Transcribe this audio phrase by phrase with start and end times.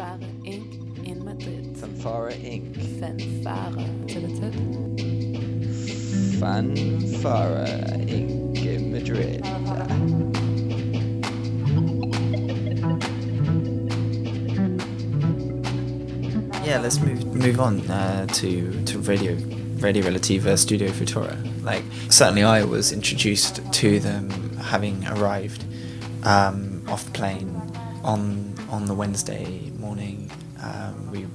[0.00, 1.06] Fanfare Inc.
[1.06, 1.76] in Madrid.
[1.76, 2.74] Fanfare Inc.
[2.98, 4.52] Fanfare til det til.
[6.40, 7.66] Fanfare
[8.08, 8.64] Inc.
[8.64, 9.44] in Madrid.
[16.64, 19.36] Yeah, let's move move on uh, to to radio
[19.82, 21.36] Radio Relativa Studio Futuro.
[21.62, 25.66] Like certainly, I was introduced to them having arrived
[26.24, 27.60] um, off the plane
[28.02, 30.30] on on the Wednesday morning.
[30.62, 31.26] Um, we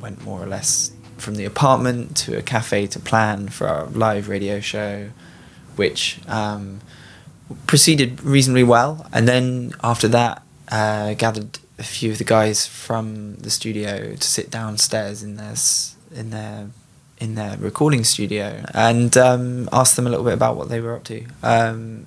[0.00, 4.28] went more or less from the apartment to a cafe to plan for our live
[4.28, 5.10] radio show,
[5.76, 6.80] which um,
[7.66, 9.06] proceeded reasonably well.
[9.12, 14.26] And then after that, uh, gathered a few of the guys from the studio to
[14.26, 15.54] sit downstairs in their
[16.14, 16.70] in their
[17.18, 20.94] in their recording studio and um, asked them a little bit about what they were
[20.94, 21.24] up to.
[21.42, 22.06] Um,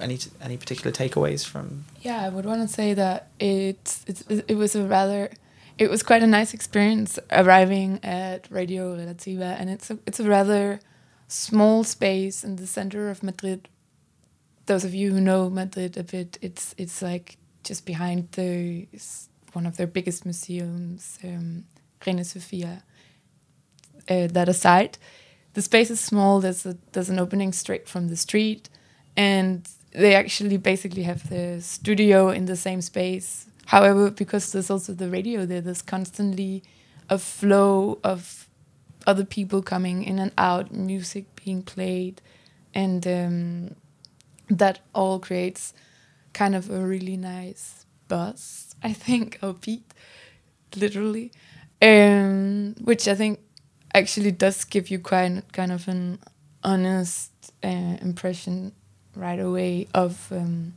[0.00, 1.84] any any particular takeaways from?
[2.00, 5.30] Yeah, I would want to say that it's, it's it was a rather
[5.80, 10.28] it was quite a nice experience arriving at Radio Relativa, and it's a it's a
[10.28, 10.78] rather
[11.26, 13.68] small space in the center of Madrid.
[14.66, 18.88] Those of you who know Madrid a bit, it's it's like just behind the
[19.54, 21.64] one of their biggest museums, um,
[22.06, 22.82] Reina Sofia.
[24.08, 24.98] Uh, that aside,
[25.54, 26.40] the space is small.
[26.40, 28.68] There's a there's an opening straight from the street,
[29.16, 33.46] and they actually basically have the studio in the same space.
[33.66, 36.62] However, because there's also the radio there, there's constantly
[37.08, 38.48] a flow of
[39.06, 42.20] other people coming in and out, music being played,
[42.74, 43.76] and um,
[44.48, 45.72] that all creates
[46.32, 48.74] kind of a really nice buzz.
[48.82, 49.92] I think, or beat,
[50.76, 51.32] literally,
[51.82, 53.40] um, which I think
[53.94, 56.18] actually does give you quite kind of an
[56.62, 57.30] honest
[57.62, 58.72] uh, impression
[59.20, 60.74] right away of um,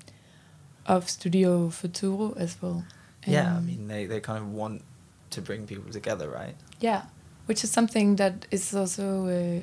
[0.86, 2.84] of Studio Futuro as well.
[3.26, 4.84] yeah, I mean they, they kind of want
[5.32, 6.56] to bring people together, right?
[6.80, 7.04] yeah,
[7.46, 9.62] which is something that is also uh,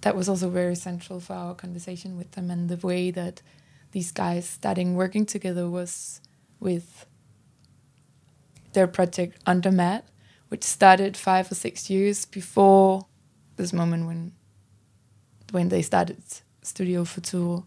[0.00, 3.42] that was also very central for our conversation with them, and the way that
[3.92, 6.20] these guys starting working together was
[6.60, 7.06] with
[8.72, 10.02] their project Undermad,
[10.48, 13.06] which started five or six years before
[13.56, 14.32] this moment when
[15.52, 16.22] when they started
[16.62, 17.66] Studio Futuro.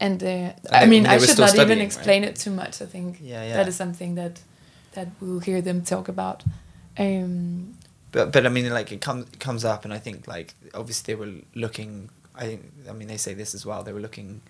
[0.00, 1.84] And uh, I mean, I should not even studying, right?
[1.86, 2.80] explain it too much.
[2.82, 3.56] I think Yeah, yeah.
[3.56, 4.40] that is something that
[4.92, 6.42] that we'll hear them talk about.
[6.98, 7.74] Um,
[8.12, 11.20] But but I mean, like it comes comes up, and I think like obviously they
[11.20, 12.08] were looking.
[12.34, 13.82] I think I mean they say this as well.
[13.84, 14.40] They were looking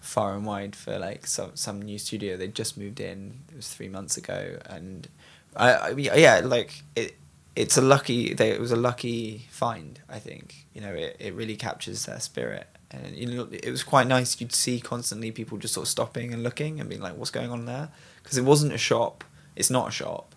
[0.00, 2.36] far and wide for like some some new studio.
[2.36, 3.40] They'd just moved in.
[3.50, 5.08] It was three months ago, and
[5.56, 7.14] I, I mean, yeah, like it.
[7.56, 8.34] It's a lucky.
[8.34, 10.00] They, it was a lucky find.
[10.08, 11.16] I think you know it.
[11.20, 12.66] It really captures their spirit,
[13.04, 14.40] and you know it was quite nice.
[14.40, 17.50] You'd see constantly people just sort of stopping and looking and being like, "What's going
[17.50, 17.90] on there?"
[18.22, 19.24] Because it wasn't a shop.
[19.56, 20.34] It's not a shop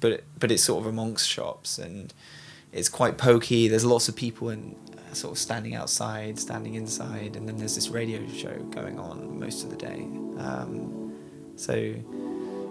[0.00, 2.12] but it, but it's sort of amongst shops and
[2.72, 3.68] it's quite pokey.
[3.68, 7.74] There's lots of people in uh, sort of standing outside, standing inside, and then there's
[7.74, 10.02] this radio show going on most of the day.
[10.38, 11.14] Um,
[11.56, 11.94] so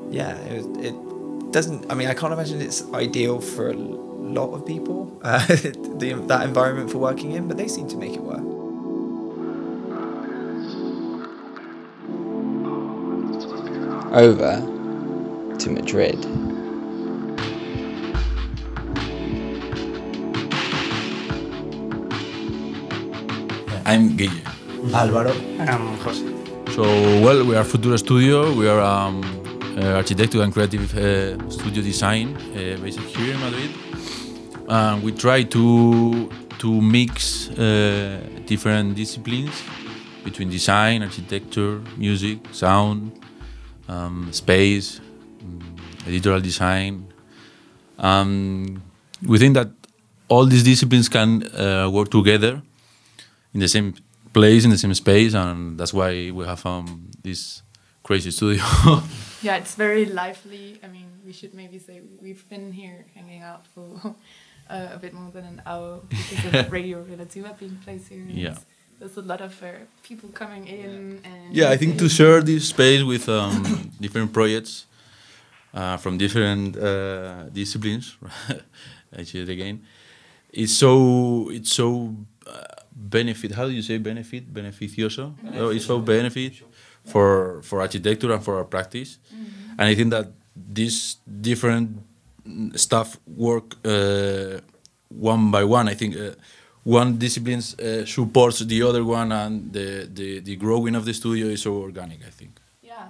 [0.10, 1.92] yeah, it, was, it doesn't.
[1.92, 6.44] I mean, I can't imagine it's ideal for a lot of people uh, the, that
[6.44, 8.55] environment for working in, but they seem to make it work.
[14.16, 14.62] Over
[15.60, 16.16] to Madrid.
[23.86, 24.42] I'm Guille.
[24.94, 25.36] Álvaro.
[25.60, 26.24] I'm Jose.
[26.72, 26.84] So,
[27.22, 28.54] well, we are Futuro Studio.
[28.54, 29.22] We are um,
[29.78, 33.72] uh, architecture and creative uh, studio design uh, based here in Madrid.
[34.70, 39.62] And we try to to mix uh, different disciplines
[40.24, 43.12] between design, architecture, music, sound,
[43.88, 45.00] um, space,
[45.42, 45.76] um,
[46.08, 47.12] editorial design.
[47.98, 48.82] Um,
[49.26, 49.70] we think that
[50.28, 52.62] all these disciplines can uh, work together
[53.54, 53.94] in the same
[54.34, 57.62] place in the same space and that's why we have um, this
[58.04, 58.62] crazy studio
[59.42, 60.80] yeah, it's very lively.
[60.84, 64.00] I mean, we should maybe say we've been here hanging out for
[64.70, 68.26] uh, a bit more than an hour because of Radio Relativa being placed here.
[68.28, 68.50] Yeah.
[68.52, 68.66] it's-
[69.00, 69.68] There's a lot of uh,
[70.04, 71.20] people coming in.
[71.24, 74.86] And yeah i think to share this space with um, different projects
[75.74, 78.18] uh, from different uh, disciplines
[79.18, 79.82] i say it again
[80.56, 82.16] it's so it's so
[82.48, 82.64] uh,
[82.96, 84.52] benefit how do you say benefit?
[84.52, 85.36] Beneficioso?
[85.56, 86.54] Oh, it's so benefit
[87.04, 89.20] for for architecture and for our practice.
[89.78, 92.00] And i think that this different
[92.48, 94.62] mm, stuff work uh,
[95.10, 96.32] one by one i think uh,
[96.86, 101.48] one discipline uh, supports the other one and the, the the growing of the studio
[101.56, 102.54] is so organic i think
[102.92, 103.08] Yeah,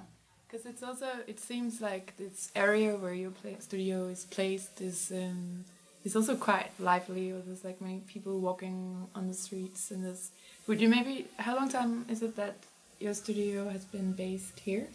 [0.48, 5.00] Because it's also it seems like this area where your play, studio is placed is
[5.12, 5.66] um,
[6.08, 7.26] is also quite lively.
[7.48, 8.78] There's like many people walking
[9.18, 10.22] on the streets and this.
[10.68, 11.14] Would you maybe
[11.46, 12.56] how long time is it that
[13.06, 14.86] your studio has been based here?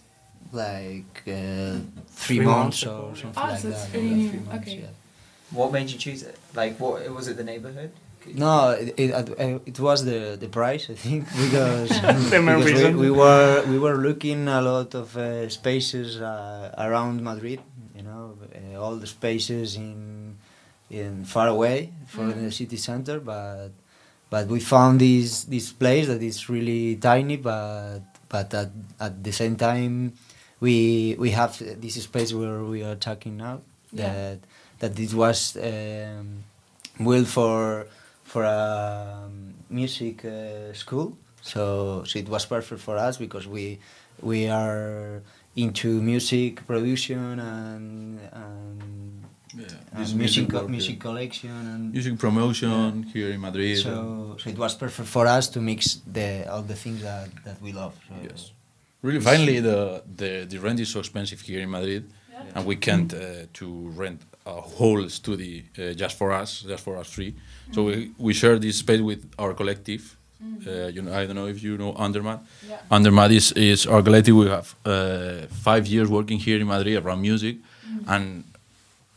[0.52, 1.76] Like uh,
[2.22, 3.88] three, Three months, months or something Oh, like so that.
[3.94, 4.78] really yeah, three months, okay.
[4.84, 5.56] yeah.
[5.58, 6.36] What made you choose it?
[6.60, 7.36] Like, what was it?
[7.36, 7.90] The neighborhood?
[8.36, 11.88] No, it, it, it was the the price I think because,
[12.30, 12.96] because reason.
[12.98, 17.60] we, we were we were looking a lot of uh, spaces uh, around Madrid.
[17.96, 20.36] You know, uh, all the spaces in
[20.90, 23.70] in far away from the city center, but
[24.30, 29.32] but we found this this place that is really tiny, but but at, at the
[29.32, 30.12] same time
[30.60, 33.60] we we have this space where we are talking now
[33.92, 34.12] Yeah.
[34.12, 34.38] that
[34.80, 36.44] that this was um,
[37.02, 37.86] built for
[38.30, 41.08] for a um, music uh, school
[41.42, 43.64] so so it was perfect for us because we
[44.30, 45.22] we are
[45.56, 48.78] into music production and and,
[49.52, 53.76] Yeah, and this music work, music collection and music promotion here in Madrid.
[53.86, 53.92] so
[54.40, 55.78] so it was perfect for us to mix
[56.16, 58.40] the all the things that, that we love so Yes.
[59.02, 62.54] Really, finally, the, the, the rent is so expensive here in Madrid, Yeah.
[62.54, 63.20] and we can't uh,
[63.58, 63.66] to
[64.02, 67.32] rent a whole studio uh, just for us, just for us free.
[67.72, 70.16] So we, we share this space with our collective.
[70.66, 72.40] Uh, you know, I don't know if you know Undermad.
[72.68, 72.78] Yeah.
[72.90, 74.34] Undermad is, is our collective.
[74.36, 77.56] We have uh, five years working here in Madrid around music,
[78.06, 78.44] and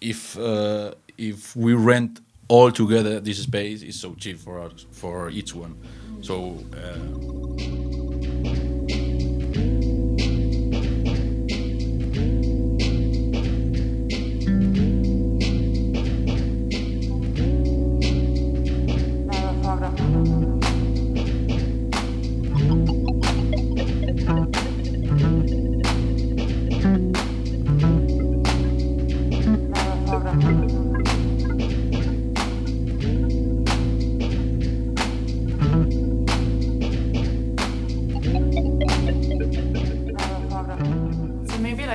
[0.02, 5.30] if uh, if we rent all together this space, it's so cheap for us for
[5.30, 5.76] each one.
[6.22, 6.60] So.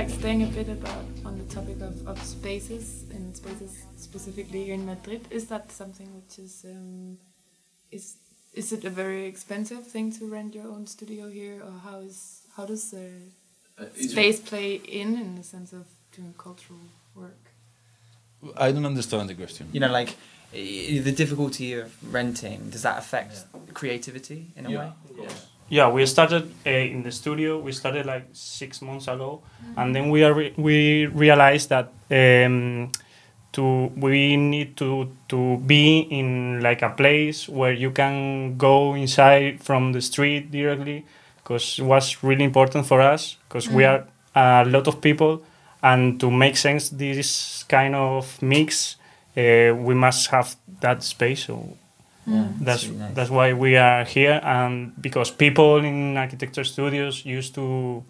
[0.09, 4.85] Staying a bit about on the topic of, of spaces and spaces specifically here in
[4.85, 7.17] Madrid, is that something which is um,
[7.91, 8.15] is
[8.53, 12.41] is it a very expensive thing to rent your own studio here, or how is
[12.55, 13.09] how does the
[13.95, 16.79] space play in in the sense of doing cultural
[17.15, 17.51] work?
[18.57, 19.69] I don't understand the question.
[19.71, 20.15] You know, like
[20.51, 22.69] the difficulty of renting.
[22.69, 24.91] Does that affect creativity in a way?
[25.17, 25.29] Yeah,
[25.69, 27.59] we started uh, in the studio.
[27.59, 29.41] We started like six months ago,
[29.77, 32.91] and then we are re- we realized that um,
[33.53, 39.61] to we need to to be in like a place where you can go inside
[39.61, 41.05] from the street directly,
[41.37, 44.05] because it was really important for us because we are
[44.35, 45.41] a lot of people,
[45.83, 48.95] and to make sense this kind of mix,
[49.37, 51.45] uh, we must have that space.
[51.45, 51.77] So
[52.61, 53.15] that's nice.
[53.15, 58.03] that's why we are here and because people in architecture studios used to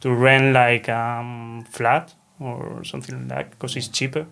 [0.00, 4.26] to rent like um flat or something like that because it's cheaper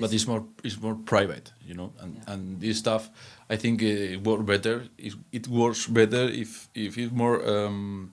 [0.00, 1.92] but it's more it's more private, you know.
[2.00, 3.10] And and this stuff,
[3.50, 4.84] I think uh, it works better.
[4.98, 8.12] It, it works better if if it's more um,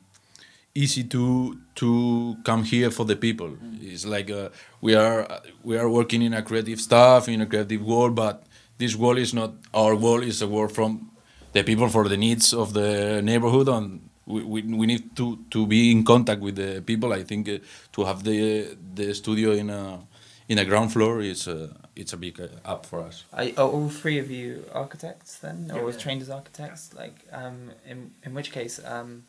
[0.74, 3.58] easy to to come here for the people.
[3.82, 4.50] It's like uh,
[4.82, 5.28] we are
[5.64, 8.44] we are working in a creative stuff in a creative world, but
[8.80, 10.24] this world is not our world.
[10.24, 11.12] It's a world from
[11.54, 14.02] the people for the needs of the neighborhood and.
[14.26, 17.14] We, we, we need to, to be in contact with the people.
[17.14, 17.58] I think uh,
[17.94, 20.06] to have the the studio in a
[20.48, 23.26] in a ground floor is uh, it's a big uh, up for us.
[23.34, 26.94] Are, are all three of you architects then, or was trained as architects?
[26.94, 29.24] Like, um, in in which case, um,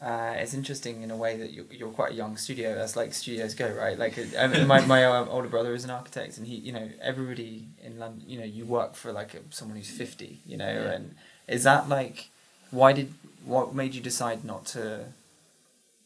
[0.00, 2.74] uh, it's interesting in a way that you're, you're quite a young studio.
[2.74, 3.98] That's like studios go, right?
[3.98, 6.88] Like, I mean, my my um, older brother is an architect, and he, you know,
[7.00, 10.66] everybody in London, you know, you work for like a, someone who's fifty, you know,
[10.94, 11.14] and
[11.48, 12.28] is that like,
[12.70, 15.04] why did what made you decide not to,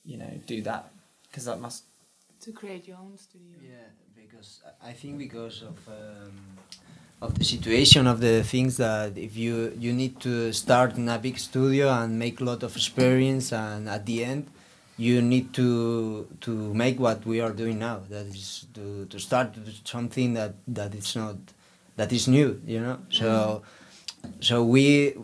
[0.04, 0.90] you know, do that?
[1.28, 1.84] Because that must
[2.42, 3.56] To create your own studio.
[3.62, 6.32] Yeah, because I- I think because of um,
[7.22, 11.18] of the situation of the things that if you you need to start in a
[11.18, 14.46] big studio and make a lot of experience and at the end
[14.96, 18.00] you need to to make what we are doing now.
[18.10, 21.36] That is to, to start something that that is not
[21.96, 22.98] that is new you know?
[23.10, 23.62] So
[24.40, 25.14] so we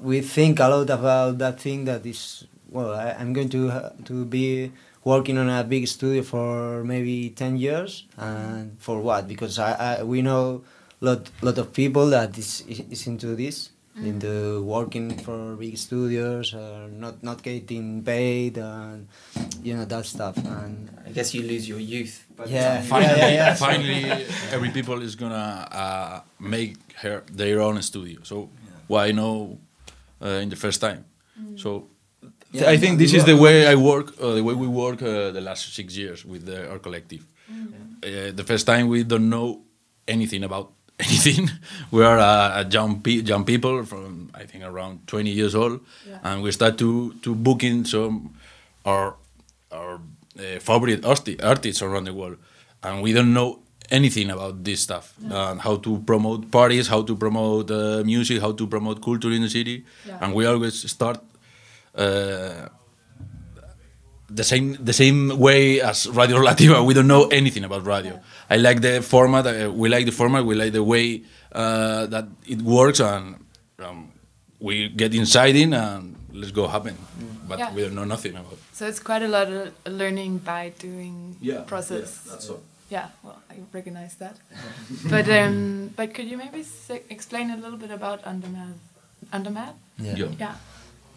[0.00, 4.24] we think a lot about that thing that is well I, i'm going to to
[4.24, 4.72] be
[5.04, 8.04] working on a big studio for maybe 10 years.
[8.16, 9.28] And for what?
[9.28, 10.62] Because i, I we know
[11.06, 13.70] lot lot of people that is is into this
[14.02, 19.06] into working for big studios or not not getting paid and
[19.62, 22.14] you know that stuff and I guess you lose your youth.
[22.36, 22.82] by the Yeah.
[22.82, 23.54] finally, yeah, yeah.
[23.68, 24.02] finally,
[24.50, 28.18] every people is gonna uh, make her their own studio.
[28.30, 28.36] So
[28.92, 29.58] why no
[30.24, 31.04] uh, in the first time?
[31.56, 31.70] So
[32.54, 35.30] Yeah, I think this is the way I work, uh, the way we work uh,
[35.38, 37.22] the last six years with the, our collective.
[37.50, 39.62] Uh, the first time we don't know
[40.06, 40.70] anything about
[41.00, 41.50] anything.
[41.90, 45.80] we are uh, a young, pe- young people from I think around 20 years old,
[46.08, 46.18] Yeah.
[46.24, 48.34] and we start to to booking some
[48.84, 49.16] our
[49.72, 50.00] our
[50.38, 52.36] uh, favorite arti- artists around the world,
[52.82, 53.60] and we don't know
[53.90, 58.52] anything about this stuff and how to promote parties, how to promote uh, music, how
[58.52, 60.18] to promote culture in the city, Yeah.
[60.20, 61.18] and we always start.
[61.94, 62.68] Uh,
[64.30, 66.84] the same the same way as Radio Relativa.
[66.84, 68.20] We don't know anything about radio.
[68.50, 69.46] I like the format.
[69.46, 70.44] Uh, we like the format.
[70.44, 71.22] We like the way
[71.52, 73.36] uh, that it works, and
[73.78, 74.10] um,
[74.60, 76.96] we get inside in and let's go happen.
[77.48, 77.74] But Yeah.
[77.74, 78.58] we don't know nothing about.
[78.72, 82.20] So it's quite a lot of learning by doing Yeah, process.
[82.24, 82.60] yeah, that's all.
[82.90, 84.36] Yeah, well, I recognize that.
[85.10, 88.74] but um, but could you maybe s- explain a little bit about Undermad?
[89.32, 89.72] Undermad?
[89.98, 90.16] yeah.
[90.16, 90.28] Yeah.
[90.38, 90.54] Yeah.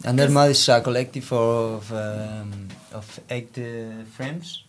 [0.04, 4.64] Undermad is a collective of um, of eight uh, friends.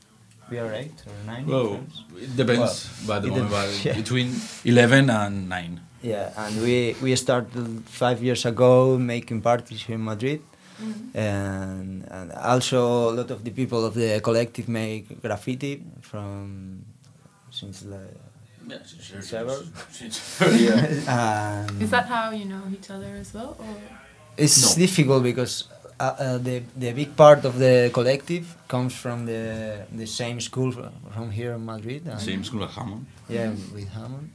[0.52, 1.80] We are eight or nine Well,
[2.18, 2.90] it depends.
[3.06, 3.94] Well, by the it moment, dep- but yeah.
[3.96, 4.30] between
[4.66, 5.80] eleven and nine.
[6.02, 10.42] Yeah, and we we started five years ago making parties here in Madrid,
[11.14, 16.86] and, and also a lot of the people of the collective make graffiti from
[17.52, 18.16] since like
[19.22, 19.60] several.
[21.08, 23.56] um, Is that how you know each other as well?
[23.60, 23.76] Or
[24.38, 24.86] It's No.
[24.86, 25.68] difficult because
[26.00, 30.72] uh, uh, the the big part of the collective comes from the the same school
[31.16, 32.08] from here in Madrid.
[32.08, 33.06] and- Same school as Hammond.
[33.30, 34.30] Yeah, with Hammond.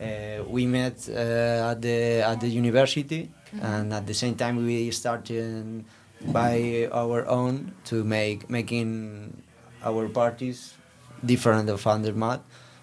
[0.00, 3.30] Uh, we met uh, at the at the university,
[3.62, 5.84] and at the same time we started
[6.32, 9.32] by our own to make making
[9.84, 10.74] our parties
[11.24, 12.40] different of Undermad,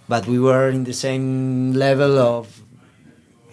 [0.07, 2.47] but we were in the same level of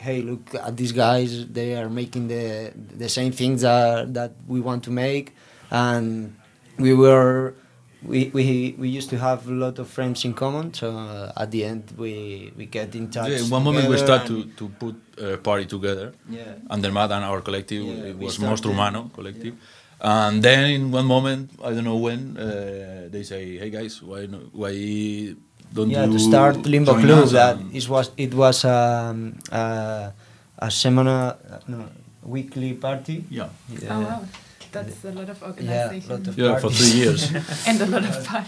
[0.04, 4.59] hey look at these guys they are making the the same things that that we
[4.69, 5.26] want to make
[5.71, 6.04] and
[6.78, 7.54] we were
[8.12, 8.45] we, we
[8.83, 11.83] we used to have a lot of friends in common so uh, at the end
[12.02, 12.12] we
[12.59, 15.66] we get in touch Yeah, in one moment we start to, to put a party
[15.76, 16.07] together.
[16.38, 19.54] yeah Undermad and our collective, Yeah, it was Monstro Humano collective.
[20.00, 22.45] And then in one moment, I don't know when, uh,
[23.14, 24.73] they say, "Hey guys, why no, why
[25.73, 30.11] don't yeah you to start limbo club that it was it was um, uh,
[30.59, 31.37] a seminar
[31.69, 31.85] no,
[32.23, 33.97] weekly party yeah, yeah.
[33.97, 34.23] oh wow,
[34.73, 36.79] that's a lot of yeah, organization lot of yeah, for parties.
[36.79, 37.23] three years.
[37.67, 38.45] and a lot of fun.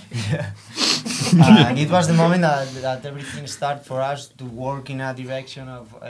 [1.41, 5.01] Uh, and it was the moment that, that everything started for us to work in
[5.01, 6.07] a direction of, uh,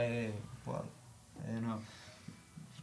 [0.65, 0.85] well,
[1.47, 1.79] I don't know,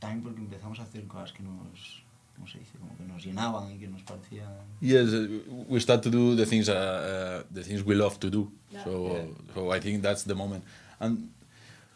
[0.01, 2.03] también porque empezamos a hacer cosas que nos,
[2.41, 2.79] ¿cómo se dice?
[2.79, 4.49] Como que nos llenaban y que nos parecían...
[4.81, 5.29] yes, uh,
[5.69, 8.51] we start to do the things, uh, uh, the things we love to do.
[8.73, 8.85] Yeah.
[8.85, 9.55] So, Yeah.
[9.55, 10.65] so I think that's the moment.
[10.99, 11.29] And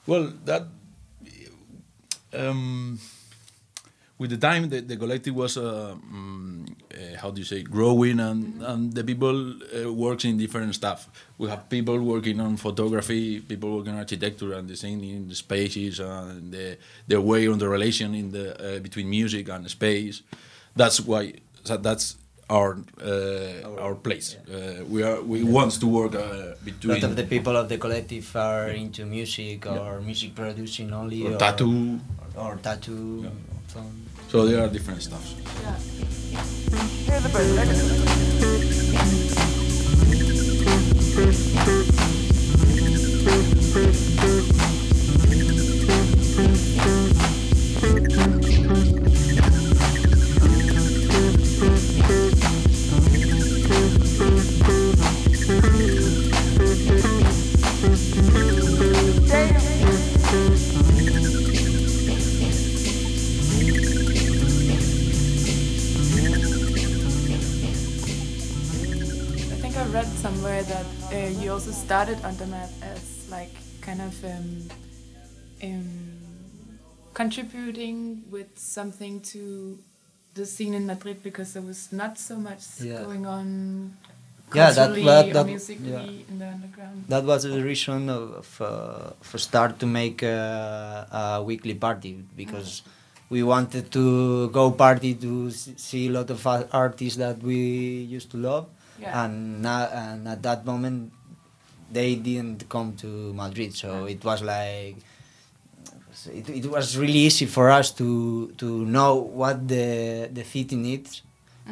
[0.07, 0.67] well, that
[2.35, 2.99] um,
[4.18, 8.21] with the time the, the collective was uh, mm, uh, how do you say growing
[8.21, 11.09] and, and the people uh, works in different stuff.
[11.38, 16.52] We have people working on photography people working on architecture and designing the spaces and
[16.52, 16.78] the,
[17.09, 20.23] the way on the relation in the uh, between music and space.
[20.76, 21.35] That's why
[21.66, 22.16] that, that's
[22.50, 24.37] our uh, our place.
[24.37, 26.54] uh, we are we want to work uh,
[26.85, 31.26] A lot of the people of the collective are into music or music producing only
[31.26, 31.99] or tattoo.
[32.37, 33.26] or, or tattoo
[33.68, 33.75] Yeah.
[33.75, 35.75] some- so there are different stuffs Yeah.
[72.25, 74.69] Also started Undermad as like kind of um,
[75.62, 75.88] um,
[77.12, 79.78] contributing with something to
[80.35, 83.02] the scene in Madrid because there was not so much Yeah.
[83.02, 83.97] going on
[84.54, 86.28] Yeah, that- that- that- musically yeah.
[86.31, 87.04] in the underground.
[87.09, 91.07] that was the reason of uh, for start to make a,
[91.38, 92.83] a weekly party because
[93.31, 97.57] we wanted to go party to see a lot of artists that we
[98.16, 98.66] used to love
[99.00, 99.25] Yeah.
[99.25, 101.11] and now, and at that moment
[101.95, 104.97] they didn't come to Madrid so it was like
[106.41, 108.09] it, it was really easy for us to
[108.63, 111.23] to know what the the city needs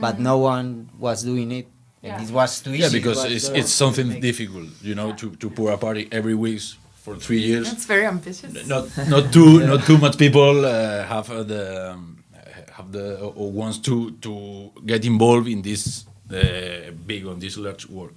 [0.00, 1.66] but no one was doing it.
[2.02, 2.82] And it was too easy.
[2.82, 5.78] Yeah, because was it's so it's something make- difficult, you know, to, to pour a
[5.78, 6.60] party every week
[6.96, 7.70] for three years.
[7.70, 8.66] That's very ambitious.
[8.66, 12.24] Not not too not too much people uh, have uh, the um,
[12.72, 17.56] have the or, or wants to to get involved in this uh, big on this
[17.56, 18.14] large work.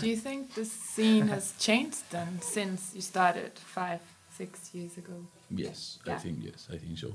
[0.00, 4.00] Do you think the scene has changed then since you started five,
[4.36, 5.14] six years ago?
[5.50, 7.12] Yes, I think yes, I think so.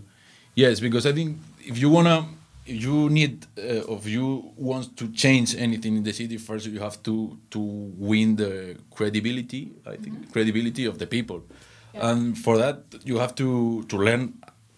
[0.56, 2.26] Yes, because I think if you wanna,
[2.66, 6.80] if you need, uh, if you want to change anything in the city, first you
[6.80, 9.72] have to to win the credibility.
[9.86, 11.42] I think credibility of the people,
[11.94, 12.10] Yeah.
[12.10, 14.34] and for that you have to to learn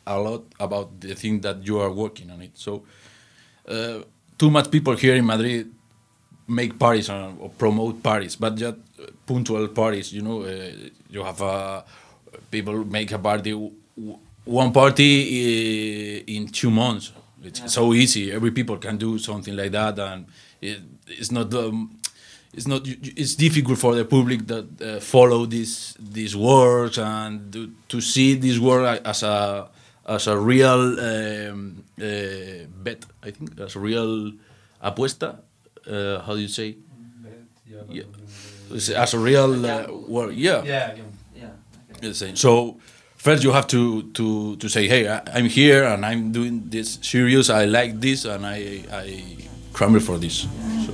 [0.07, 2.51] a lot about the thing that you are working on it.
[2.57, 2.83] So,
[3.67, 4.03] uh,
[4.37, 5.71] too much people here in Madrid
[6.47, 8.77] make parties or, promote parties, but just
[9.25, 10.13] punctual parties.
[10.13, 10.71] You know, uh,
[11.09, 11.81] you have uh,
[12.51, 13.51] people make a party,
[14.45, 17.11] one party uh, in two months.
[17.43, 18.31] It's so easy.
[18.31, 20.25] Every people can do something like that, and
[20.61, 21.53] it, it's not.
[21.53, 21.99] Um,
[22.53, 22.81] it's not.
[22.87, 28.35] It's difficult for the public that uh, follow these these works and to, to see
[28.35, 29.69] this work as a
[30.07, 33.05] as a real um, uh, bet.
[33.21, 34.31] I think as a real
[34.81, 35.39] apuesta.
[35.89, 36.77] Uh, how do you say?
[37.89, 38.03] Yeah.
[38.73, 40.31] As- As a real uh, work.
[40.33, 40.63] Yeah.
[40.63, 40.95] Yeah.
[42.01, 42.35] the same.
[42.35, 42.77] So
[43.17, 46.99] first you have to to to say, hey, I, I'm here and I'm doing this
[47.01, 47.49] serious.
[47.49, 49.37] I like this and I I
[49.73, 50.47] cramble for this.
[50.85, 50.93] So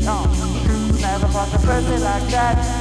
[0.00, 2.79] Never felt a person like that.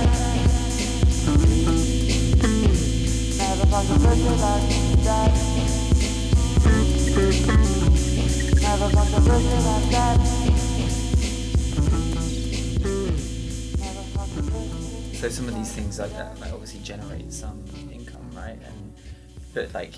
[15.13, 18.57] So some of these things like that, like obviously generate some income, right?
[18.65, 18.93] And
[19.53, 19.93] but like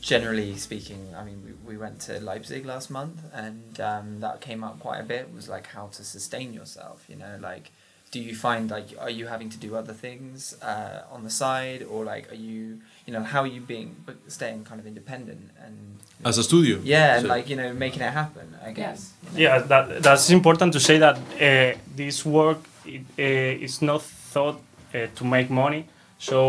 [0.00, 4.62] generally speaking, I mean, we, we went to Leipzig last month, and um, that came
[4.62, 5.32] up quite a bit.
[5.34, 7.04] Was like how to sustain yourself.
[7.08, 7.72] You know, like
[8.14, 11.80] do you find like are you having to do other things uh, on the side,
[11.92, 12.60] or like are you
[13.06, 15.76] you know how are you being but staying kind of independent and
[16.24, 16.76] as a studio.
[16.94, 18.46] yeah, and like you know making it happen.
[18.68, 19.00] I guess.
[19.00, 19.44] you know?
[19.44, 24.58] Yeah, that, that's important to say that uh, this work it, uh, is not thought
[24.94, 25.82] uh, to make money.
[26.18, 26.40] So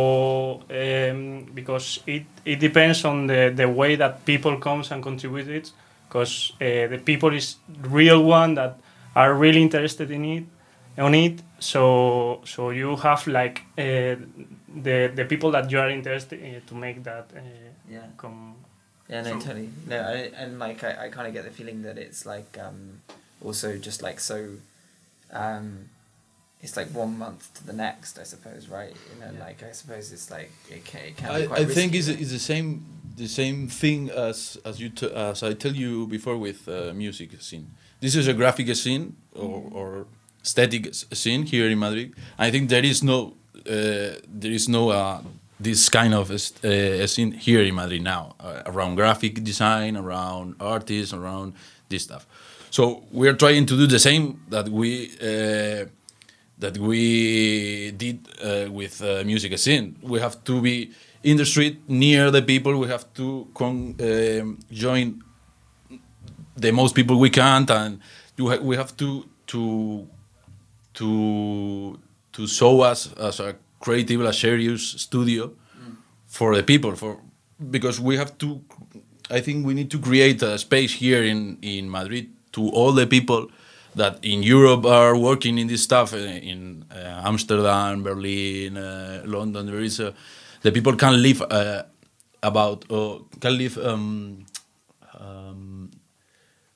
[0.69, 5.71] um, because it, it depends on the, the way that people comes and contribute it,
[6.07, 8.77] because uh, the people is real one that
[9.15, 10.43] are really interested in it,
[10.97, 11.41] on it.
[11.59, 14.15] So so you have like uh,
[14.83, 17.39] the the people that you are interested in to make that uh,
[17.89, 18.07] Yeah.
[18.17, 18.55] come.
[19.09, 19.69] Yeah, no, So- totally.
[19.87, 23.01] No, I, and like I, I kind of get the feeling that it's like um,
[23.41, 24.57] also just like so,
[25.31, 25.89] um,
[26.61, 28.93] it's like one month to the next, I suppose, right?
[29.13, 31.65] You know, like I suppose it's like it can, it can be I, quite I
[31.65, 35.53] think risky, it's, it's the same the same thing as as you t- as I
[35.53, 37.67] tell you before with uh, music scene.
[37.99, 40.05] This is a graphic scene or, or
[40.45, 42.13] static scene here in Madrid.
[42.37, 43.33] I think there is no
[43.67, 45.21] uh, there is no uh,
[45.59, 51.13] this kind of uh, scene here in Madrid now uh, around graphic design, around artists,
[51.13, 51.53] around
[51.89, 52.27] this stuff.
[52.69, 55.11] So we are trying to do the same that we.
[55.21, 55.85] Uh,
[56.57, 58.25] that we did
[58.71, 59.97] with music scene.
[60.01, 60.89] We have to be
[61.21, 62.79] in the street near the people.
[62.79, 65.21] We have to um, join
[66.55, 67.99] the most people we can, and
[68.39, 70.07] ha- we have to to
[70.95, 71.99] to
[72.33, 75.51] to show us as a creative, a serious studio
[76.25, 77.19] for the people for
[77.69, 78.61] because we have to.
[79.29, 83.07] I think we need to create a space here in in Madrid to all the
[83.07, 83.47] people
[83.95, 89.65] that in Europe are working in this stuff uh, in uh, Amsterdam, Berlin, uh, London.
[89.65, 90.13] There is a,
[90.61, 91.83] the people can live uh,
[92.43, 93.77] about or can live.
[93.77, 94.45] Um,
[95.19, 95.91] um,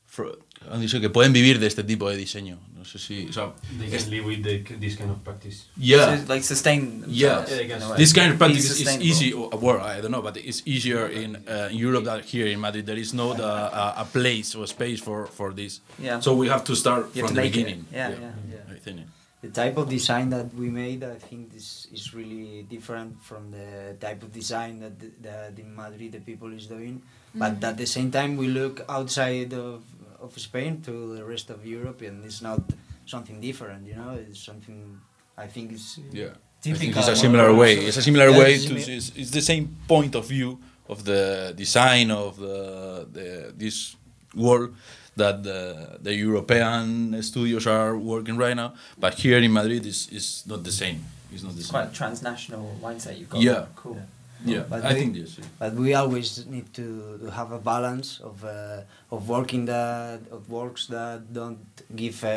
[0.06, 0.32] for,
[0.72, 2.58] han dicho que pueden vivir de este tipo de diseño.
[2.78, 3.28] No sé si.
[3.30, 5.66] O sea, They can live with the, this kind of practice.
[5.78, 6.18] yeah.
[6.18, 7.98] So, like sustain Yeah, themselves in a way.
[7.98, 9.06] this kind of practice is sustainable.
[9.06, 9.34] easy.
[9.34, 12.86] Well, I don't know, but it's easier in, uh, in Europe than here in Madrid.
[12.86, 15.82] There is no uh, a place or space for, for this.
[16.00, 16.20] Yeah.
[16.22, 17.66] So we have to start You from to the make it.
[17.66, 17.86] beginning.
[17.92, 19.00] Yeah, yeah, I think.
[19.42, 23.96] The type of design that we made, I think, is is really different from the
[24.00, 27.02] type of design that the, that in Madrid the people is doing.
[27.34, 29.84] But at the same time, we look outside of
[30.22, 32.62] of Spain to the rest of Europe, and it's not
[33.06, 33.88] something different.
[33.88, 35.00] You know, it's something
[35.38, 36.34] I think is Yeah.
[36.60, 37.74] I think Typical it's a similar way.
[37.88, 38.76] It's a similar Yeah, way it's to.
[38.76, 43.96] It's, it's the same point of view of the design of the, the this
[44.36, 44.76] world
[45.16, 48.74] that the, the European studios are working right now.
[48.98, 51.00] But here in Madrid, is is not the same.
[51.32, 51.80] It's not the It's same.
[51.80, 53.42] quite a transnational mindset you've got.
[53.42, 53.66] Yeah.
[53.76, 53.96] Cool.
[53.96, 54.06] Yeah,
[54.46, 55.38] But I they- think yes.
[55.60, 60.50] But we always need to, to have a balance of uh, of working that of
[60.50, 61.60] works that don't
[61.96, 62.30] give uh,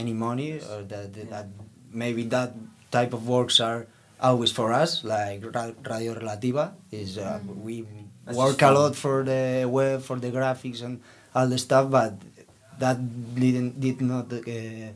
[0.00, 1.46] any money or that that
[1.92, 2.54] maybe that
[2.90, 3.86] type of works are
[4.20, 5.42] always for us like
[5.88, 7.84] Radio Relativa is uh, we
[8.24, 11.00] That's work a lot for the web for the graphics and
[11.34, 12.14] all the stuff but
[12.78, 12.98] that
[13.34, 14.94] didn't did not uh, give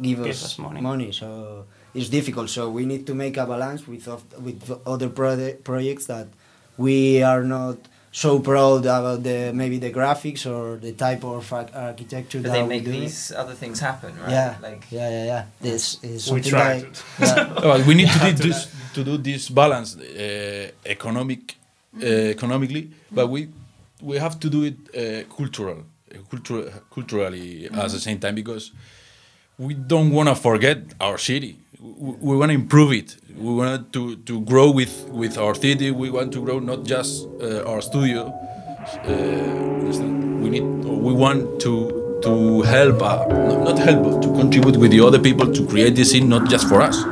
[0.00, 0.80] Give us us money.
[0.80, 1.10] money.
[1.12, 1.28] So
[1.94, 6.06] it's difficult so we need to make a balance with of- with other prode- projects
[6.06, 6.26] that
[6.76, 7.76] we are not
[8.12, 12.52] so proud about the maybe the graphics or the type of ar- architecture But that
[12.54, 12.90] they we make do.
[12.92, 14.32] these other things happen, right?
[14.32, 17.62] yeah Like yeah yeah yeah this is We something try like yeah.
[17.68, 21.40] Well, we need to do this to do this balance uh, economic
[22.02, 23.48] uh, economically, but we
[24.02, 28.72] we have to do it uh, cultural, uh, cultural culturally at the same time because
[29.58, 31.52] we don't want to forget our city.
[31.82, 33.16] We, want to improve it.
[33.34, 35.90] We want to, to grow with, with our city.
[35.90, 38.26] We want to grow not just uh, our studio.
[39.04, 40.62] Uh, we need.
[40.62, 43.02] We want to to help.
[43.02, 46.28] Uh, not, not help, but to contribute with the other people to create this scene,
[46.28, 47.02] not just for us.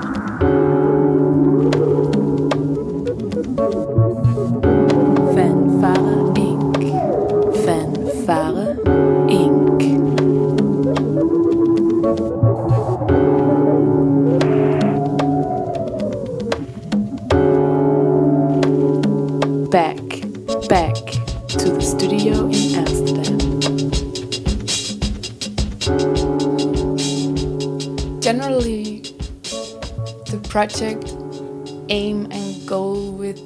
[28.20, 29.00] Generally,
[30.30, 31.16] the project
[31.88, 33.40] aim and goal with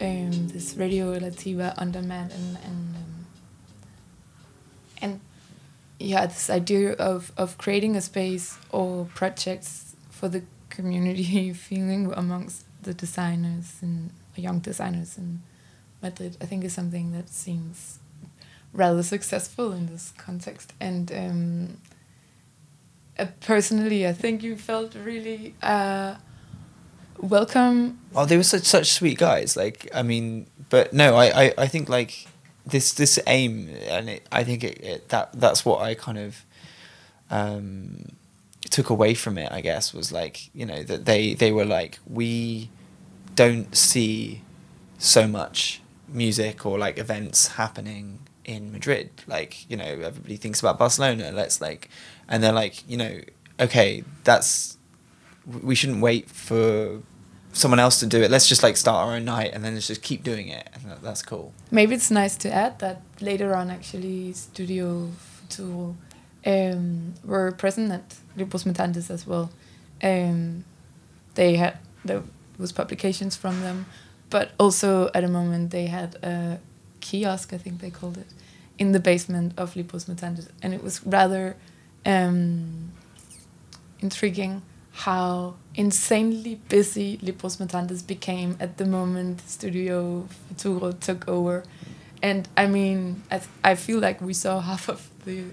[0.00, 3.26] um, this Radio Relativa on demand and and um,
[5.00, 5.20] and
[6.00, 12.64] yeah, this idea of of creating a space or projects for the community feeling amongst
[12.82, 15.42] the designers and young designers in
[16.02, 18.00] Madrid, I think is something that seems
[18.72, 20.72] rather successful in this context.
[20.80, 21.78] And um,
[23.18, 26.16] uh, personally, I think you felt really uh,
[27.18, 29.56] welcome Oh, they were such such sweet guys.
[29.56, 32.26] Like, I mean, but no, I, I, I think like
[32.66, 36.44] this this aim, and it, I think it, it that that's what I kind of
[37.30, 38.10] um,
[38.70, 39.50] took away from it.
[39.52, 42.70] I guess was like you know that they they were like we
[43.34, 44.42] don't see
[44.98, 48.18] so much music or like events happening
[48.48, 49.10] in Madrid.
[49.26, 51.30] Like you know everybody thinks about Barcelona.
[51.32, 51.90] Let's like,
[52.28, 53.20] and they're like you know
[53.60, 54.78] okay that's
[55.62, 57.00] we shouldn't wait for
[57.52, 58.30] someone else to do it.
[58.30, 60.90] Let's just like start our own night and then let's just keep doing it, and
[60.90, 61.52] that, that's cool.
[61.70, 65.96] Maybe it's nice to add that later on, actually, Studio Futuro
[66.46, 69.50] um, were present at Libros Mutantes as well.
[70.02, 70.64] Um,
[71.34, 72.22] they had there
[72.58, 73.86] was publications from them,
[74.30, 76.60] but also at a moment they had a
[77.00, 78.26] kiosk, I think they called it,
[78.78, 81.56] in the basement of Libros Mutantes, and it was rather
[82.06, 82.92] um,
[84.00, 91.62] intriguing how insanely busy Libros Mutantes became at the moment Studio Futuro took over.
[92.20, 95.44] And I mean, I, I feel like we saw half of the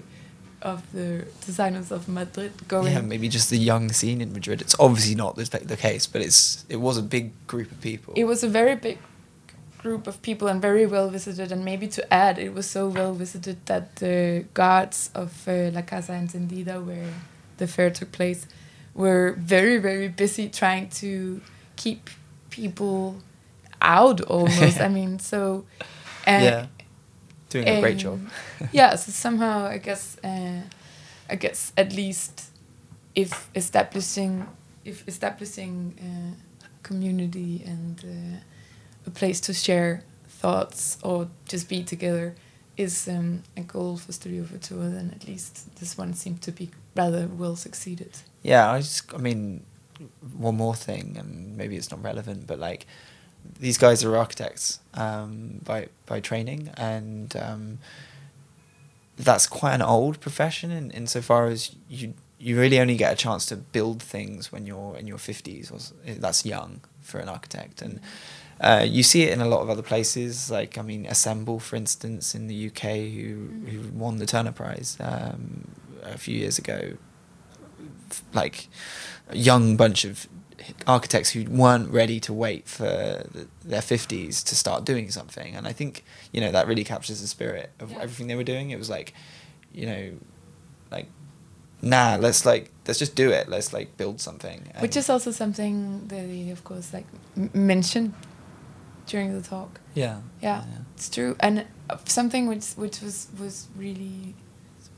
[0.62, 2.92] of the designers of Madrid going.
[2.92, 4.60] Yeah, maybe just the young scene in Madrid.
[4.60, 8.14] It's obviously not the, the case, but it's it was a big group of people.
[8.16, 8.98] It was a very big
[9.78, 11.52] group of people and very well visited.
[11.52, 15.82] And maybe to add, it was so well visited that the guards of uh, La
[15.82, 17.12] Casa Encendida, where
[17.58, 18.46] the fair took place,
[18.94, 21.40] were very, very busy trying to
[21.76, 22.10] keep
[22.50, 23.16] people
[23.80, 24.80] out almost.
[24.80, 25.64] I mean, so.
[26.26, 26.66] Uh, yeah,
[27.50, 28.20] doing a great job.
[28.72, 30.60] yeah, so somehow I guess uh,
[31.28, 32.50] I guess at least
[33.14, 34.46] if establishing
[34.84, 36.34] if establishing uh,
[36.82, 38.38] community and uh,
[39.06, 42.34] a place to share thoughts or just be together
[42.76, 46.70] is um, a goal for Studio Futuro, then at least this one seemed to be
[46.94, 48.10] rather well succeeded.
[48.42, 49.62] Yeah, I just, I mean,
[50.36, 52.86] one more thing, and maybe it's not relevant, but like,
[53.60, 57.78] these guys are architects um, by by training, and um,
[59.16, 63.46] that's quite an old profession in insofar as you you really only get a chance
[63.46, 65.78] to build things when you're in your fifties, or
[66.14, 68.00] that's young for an architect, and.
[68.60, 71.76] Uh, you see it in a lot of other places, like I mean, Assemble, for
[71.76, 75.68] instance, in the UK, who who won the Turner Prize um,
[76.02, 76.96] a few years ago.
[78.32, 78.68] Like
[79.28, 80.26] a young bunch of
[80.86, 85.54] architects who weren't ready to wait for the, their 50s to start doing something.
[85.54, 87.98] And i think you know that really captures the spirit of Yeah.
[88.00, 88.70] everything they were doing.
[88.70, 89.12] It was like
[89.74, 90.10] you know
[90.90, 91.06] like
[91.82, 93.48] nah let's like let's just do it.
[93.48, 94.58] Let's like build something.
[94.80, 98.14] Which is also something that he, of course, like m- mentioned
[99.06, 99.80] during the talk.
[99.94, 100.64] yeah Yeah,
[100.94, 104.34] it's true, and uh, something which which was was really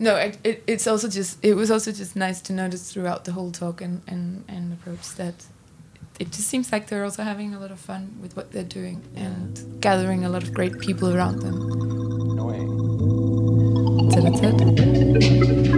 [0.01, 3.33] no, it, it it's also just it was also just nice to notice throughout the
[3.33, 5.35] whole talk and and and approach that
[6.21, 9.03] it just seems like they're also having a lot of fun with what they're doing
[9.17, 11.59] and gathering a lot of great people around them.
[14.11, 15.69] So that's it.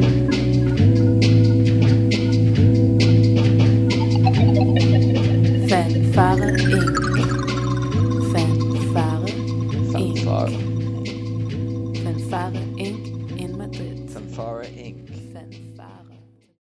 [5.68, 6.99] Fanfare Inc.